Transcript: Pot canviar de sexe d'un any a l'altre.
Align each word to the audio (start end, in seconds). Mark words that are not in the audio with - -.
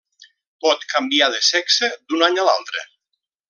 Pot 0.65 0.87
canviar 0.93 1.29
de 1.37 1.43
sexe 1.49 1.91
d'un 2.01 2.25
any 2.31 2.41
a 2.41 2.47
l'altre. 2.51 2.87